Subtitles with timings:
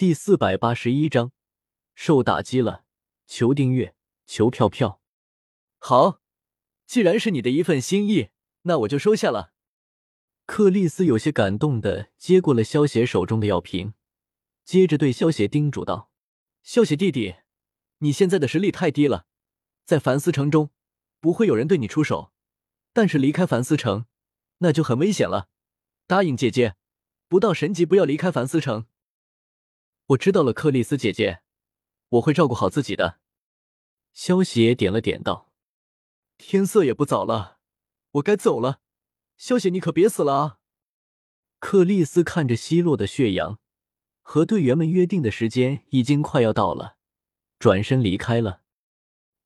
[0.00, 1.30] 第四百八十一章，
[1.94, 2.84] 受打击了，
[3.26, 3.94] 求订阅，
[4.26, 5.02] 求票票。
[5.76, 6.22] 好，
[6.86, 8.30] 既然是你的一份心意，
[8.62, 9.52] 那我就收下了。
[10.46, 13.92] 克里斯有些感动的接过了萧邪手中的药瓶，
[14.64, 16.10] 接着对萧邪叮嘱道
[16.64, 17.34] ：“萧邪弟弟，
[17.98, 19.26] 你现在的实力太低了，
[19.84, 20.70] 在凡思城中
[21.20, 22.32] 不会有人对你出手，
[22.94, 24.06] 但是离开凡思城，
[24.60, 25.50] 那就很危险了。
[26.06, 26.76] 答应姐姐，
[27.28, 28.86] 不到神级不要离开凡思城。”
[30.10, 31.42] 我知道了，克里斯姐姐，
[32.08, 33.20] 我会照顾好自己的。
[34.12, 35.52] 萧邪点了点道
[36.36, 37.58] ：“天色也不早了，
[38.12, 38.80] 我该走了。
[39.36, 40.58] 萧邪，你可别死了啊！”
[41.60, 43.60] 克里斯看着稀落的血阳，
[44.22, 46.96] 和队员们约定的时间已经快要到了，
[47.60, 48.62] 转身离开了。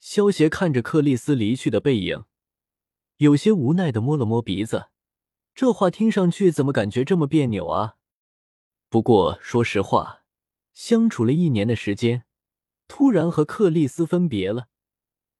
[0.00, 2.24] 萧邪看着克里斯离去的背影，
[3.18, 4.88] 有些无奈的摸了摸鼻子，
[5.54, 7.96] 这话听上去怎么感觉这么别扭啊？
[8.88, 10.23] 不过说实话。
[10.74, 12.24] 相处了一年的时间，
[12.88, 14.68] 突然和克里斯分别了，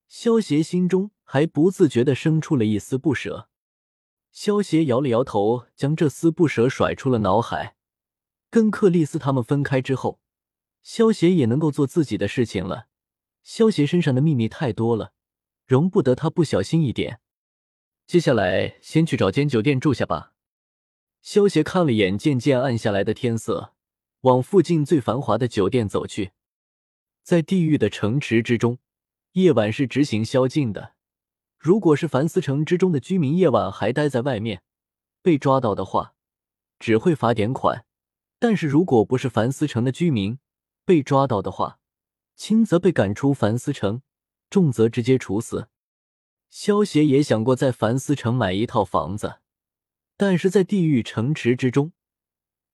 [0.06, 3.50] 萧邪心中还不自觉的生出了一丝不舍。
[4.30, 7.76] 萧邪摇了摇头，将这丝不舍甩出了脑海。
[8.50, 10.20] 跟克里斯他们分开之后，
[10.82, 12.86] 萧邪也能够做自己的事情了。
[13.42, 15.12] 萧邪身上的秘密太多了，
[15.66, 17.20] 容不得他不小心一点。
[18.06, 20.34] 接下来，先去找间酒店住下吧。
[21.20, 23.73] 萧邪看了眼渐渐暗下来的天色。
[24.25, 26.33] 往附近最繁华的酒店走去，
[27.22, 28.78] 在地狱的城池之中，
[29.33, 30.94] 夜晚是执行宵禁的。
[31.58, 34.62] 如果是凡思城之中的居民夜晚还待在外面，
[35.20, 36.14] 被抓到的话，
[36.78, 37.84] 只会罚点款；
[38.39, 40.38] 但是如果不是凡思城的居民
[40.86, 41.78] 被抓到的话，
[42.34, 44.00] 轻则被赶出凡思城，
[44.48, 45.69] 重则直接处死。
[46.48, 49.41] 萧协也想过在凡思城买一套房子，
[50.16, 51.92] 但是在地狱城池之中，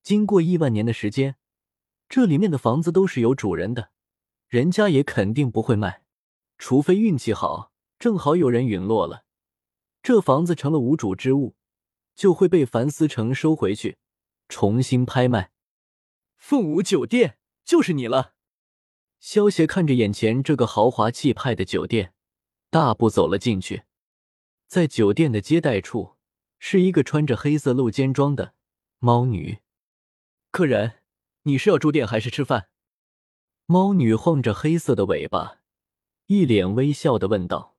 [0.04, 1.34] 经过亿万年的时间。
[2.10, 3.90] 这里面的房子都是有主人的，
[4.48, 6.02] 人家也肯定不会卖，
[6.58, 9.24] 除非运气好，正好有人陨落了，
[10.02, 11.54] 这房子成了无主之物，
[12.16, 13.98] 就会被凡思成收回去，
[14.48, 15.52] 重新拍卖。
[16.36, 18.34] 凤舞酒店就是你了。
[19.20, 22.12] 萧协看着眼前这个豪华气派的酒店，
[22.70, 23.84] 大步走了进去。
[24.66, 26.16] 在酒店的接待处，
[26.58, 28.54] 是一个穿着黑色露肩装的
[28.98, 29.60] 猫女
[30.50, 30.99] 客人。
[31.50, 32.68] 你是要住店还是吃饭？
[33.66, 35.58] 猫女晃着黑色的尾巴，
[36.26, 37.76] 一脸微笑的问道：“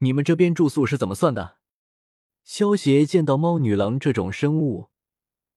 [0.00, 1.56] 你们这边住宿是怎么算的？”
[2.44, 4.90] 萧协见到猫女郎这种生物，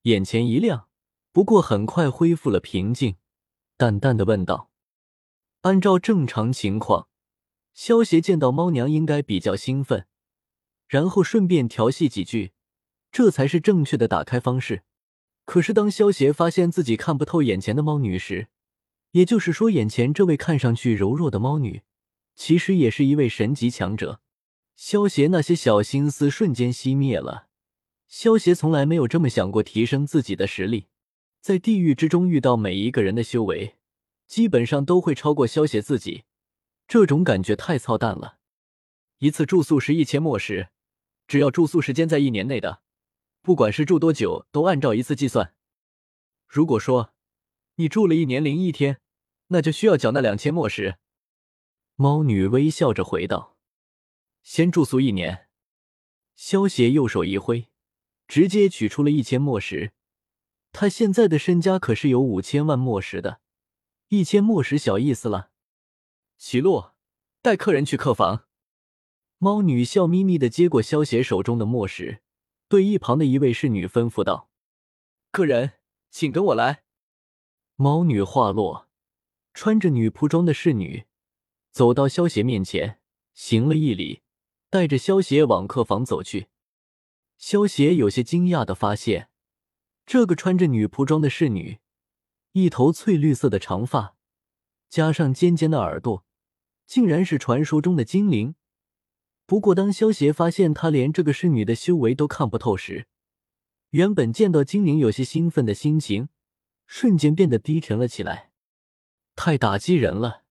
[0.03, 0.87] 眼前一亮，
[1.33, 3.17] 不过很快恢复了平静，
[3.75, 4.71] 淡淡的问道
[5.63, 7.09] ：“按照正常情况，
[7.73, 10.07] 萧协见到猫娘应该比较兴奋，
[10.87, 12.53] 然后顺便调戏几句，
[13.11, 14.83] 这才是正确的打开方式。”
[15.45, 18.47] 可是，当萧协发现自己看不透眼前的猫女时，
[19.11, 21.83] 也就是说，眼前这位看上去柔弱的猫女，
[22.35, 24.19] 其实也是一位神级强者。
[24.75, 27.47] 萧协那些小心思瞬间熄灭了。
[28.07, 30.87] 萧协从来没有这么想过提升自己的实力。
[31.39, 33.75] 在地狱之中遇到每一个人的修为，
[34.27, 36.23] 基本上都会超过萧协自己，
[36.87, 38.37] 这种感觉太操蛋了。
[39.19, 40.69] 一次住宿是一千墨石，
[41.27, 42.81] 只要住宿时间在一年内的。
[43.45, 45.53] 不管是住多久，都按照一次计算。
[46.47, 47.13] 如果说
[47.75, 48.99] 你住了一年零一天，
[49.49, 50.97] 那就需要缴纳两千墨石。
[51.93, 53.55] 猫女微笑着回道
[54.41, 55.47] ：“先住宿一年。”
[56.35, 57.67] 萧协右手一挥，
[58.27, 59.93] 直接取出了一千墨石。
[60.71, 63.41] 他现在的身家可是有五千万墨石的，
[64.07, 65.51] 一千墨石小意思了。
[66.39, 66.95] 齐洛，
[67.43, 68.45] 带客人去客房。
[69.37, 72.23] 猫女笑眯眯的接过萧协手中的墨石。
[72.67, 74.49] 对一旁的一位侍女吩咐道
[75.31, 75.73] ：“客人，
[76.09, 76.83] 请跟我来。”
[77.77, 78.87] 猫女话落，
[79.53, 81.05] 穿着女仆装的侍女
[81.71, 82.99] 走到萧邪面前，
[83.33, 84.21] 行了一礼，
[84.69, 86.47] 带着萧邪往客房走去。
[87.37, 89.29] 萧邪有些惊讶的发现，
[90.05, 91.79] 这个穿着女仆装的侍女，
[92.53, 94.15] 一头翠绿色的长发，
[94.89, 96.25] 加上尖尖的耳朵，
[96.87, 98.55] 竟然是传说中的精灵。
[99.47, 103.05] 不过，当萧协发现他连这个侍女的修为都看不透时，
[103.91, 106.29] 原本见到精灵有些兴奋的心情
[106.87, 108.51] 瞬间变得低沉了起来。
[109.35, 110.43] 太打击人了！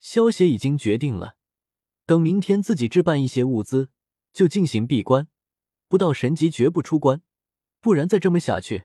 [0.00, 1.36] 萧协已经决定了，
[2.04, 3.88] 等明天自己置办一些物资，
[4.34, 5.28] 就进行闭关，
[5.88, 7.22] 不到神级绝不出关。
[7.80, 8.84] 不然再这么下去，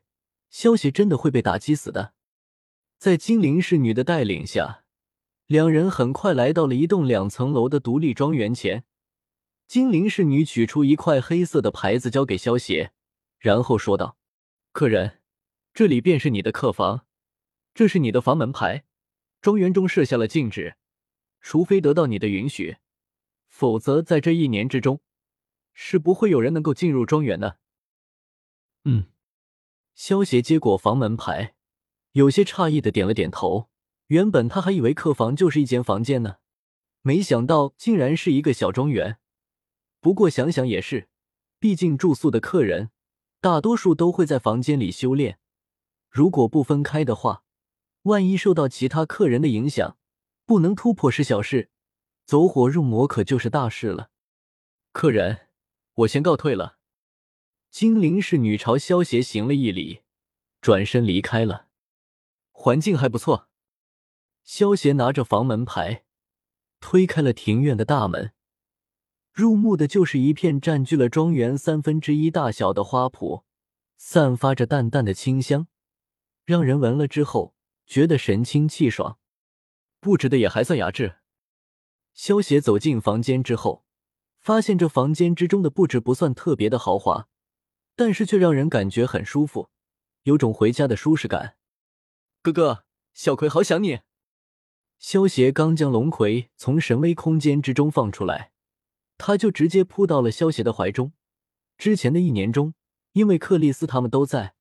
[0.50, 2.14] 萧协真的会被打击死的。
[2.98, 4.86] 在精灵侍女的带领下，
[5.48, 8.86] 两人很快来到了一栋两层楼的独立庄园前。
[9.72, 12.92] 精灵侍女取出一块黑色的牌子，交给萧邪，
[13.40, 14.18] 然后说道
[14.74, 15.22] ：“客人，
[15.74, 17.06] 这里便是你的客房。
[17.74, 18.84] 这是你的房门牌，
[19.40, 20.76] 庄园中设下了禁止，
[21.40, 22.80] 除非得到你的允许，
[23.48, 25.00] 否则在这一年之中，
[25.74, 27.60] 是不会有人能够进入庄园的。
[28.84, 29.06] 嗯，
[29.96, 31.56] 萧协接过房门牌，
[32.12, 33.70] 有些诧异的点了点头。
[34.08, 36.40] 原本他还以为客房就是一间房间呢，
[37.02, 39.20] 没想到竟然是一个小庄园。
[40.02, 41.08] 不过想想也是，
[41.60, 42.90] 毕竟住宿的客人
[43.40, 45.40] 大多数都会在房间里修炼，
[46.10, 47.44] 如果不分开的话，
[48.04, 49.98] 万一受到其他客人的影响，
[50.46, 51.70] 不能突破是小事，
[52.26, 54.10] 走火入魔可就是大事了。
[54.92, 55.48] 客人，
[55.94, 56.80] 我先告退了。
[57.70, 60.02] 精灵侍女朝萧协行了一礼，
[60.60, 61.68] 转身离开了。
[62.52, 63.48] 环境还不错。
[64.44, 66.06] 萧协拿着房门牌，
[66.80, 68.34] 推开了庭院的大门。
[69.32, 73.44] 入目的就是一片占据了庄园三分之一大小的花圃，
[73.98, 75.68] 散发着淡淡的清香，
[76.46, 77.56] 让人闻了之后
[77.86, 79.18] 觉得神清气爽。
[80.02, 81.16] 布置的也还算雅致。
[82.14, 83.86] 萧协走进房间之后，
[84.40, 87.30] 发现这房间之中的布置不算特别的豪华，
[87.96, 89.70] 但是却让人感觉很舒服，
[90.24, 91.56] 有种回家的舒适感。
[92.42, 92.84] 哥哥，
[93.14, 94.00] 小葵好想你。
[95.00, 98.52] 萧协刚将龙葵从神威空间之中放出来，
[99.24, 101.14] 他就直接扑到了萧协的怀中。
[101.78, 102.74] 之前的一年中，
[103.12, 104.56] 因为克里斯他们都在，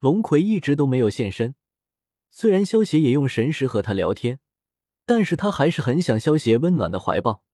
[0.00, 1.54] 龙葵一直都没有现身。
[2.28, 4.40] 虽然萧协也用神识和他聊天，
[5.06, 7.44] 但是他还是很想萧协温暖的怀抱。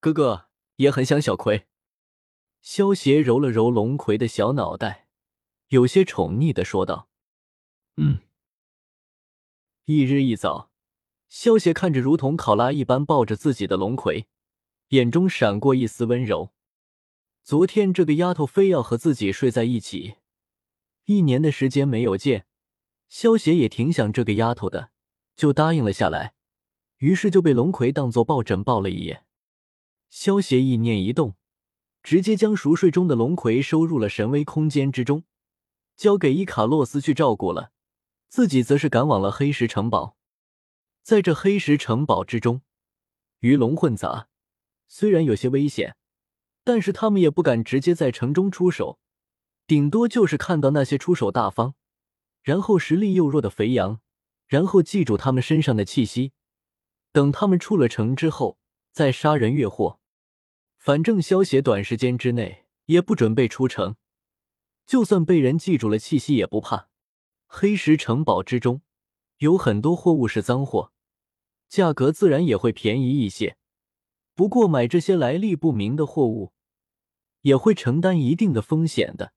[0.00, 0.46] 哥哥
[0.76, 1.66] 也很想小葵。
[2.62, 5.08] 萧协揉了揉龙葵的小脑袋，
[5.68, 7.10] 有些宠溺的说道
[7.96, 8.20] ：“嗯。”
[9.84, 10.70] 一日一早。
[11.28, 14.28] 萧协看着如同考拉一般抱着自己的龙葵，
[14.94, 16.52] 眼中闪过一丝温柔。
[17.42, 20.14] 昨天这个丫头非要和自己睡在一起，
[21.06, 22.46] 一年的时间没有见，
[23.08, 24.90] 萧协也挺想这个丫头的，
[25.34, 26.34] 就答应了下来。
[26.98, 29.24] 于是就被龙葵当做抱枕抱了一夜。
[30.10, 31.34] 萧协意念一动，
[32.04, 35.24] 直接将熟睡中的龙葵收入了神威空间之中，
[35.96, 37.72] 交给伊卡洛斯去照顾了，
[38.28, 40.16] 自己则是赶往了黑石城堡。
[41.02, 42.62] 在这黑石城堡之中，
[43.40, 44.28] 鱼龙混杂，
[44.86, 45.96] 虽然有些危险，
[46.62, 48.98] 但是他们也不敢直接在城中出手，
[49.66, 51.74] 顶多就是看到那些出手大方，
[52.42, 54.00] 然后实力又弱的肥羊，
[54.46, 56.32] 然后记住他们身上的气息，
[57.12, 58.58] 等他们出了城之后
[58.92, 59.98] 再杀人越货。
[60.76, 63.96] 反正萧协短时间之内也不准备出城，
[64.86, 66.88] 就算被人记住了气息也不怕。
[67.46, 68.82] 黑石城堡之中
[69.38, 70.92] 有很多货物是赃货。
[71.68, 73.56] 价格自然也会便宜一些，
[74.34, 76.52] 不过买这些来历不明的货物，
[77.42, 79.32] 也会承担一定的风险的，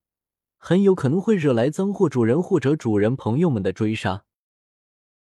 [0.58, 4.27] 很有可能会惹来赃货主人或者主人朋友们的追杀。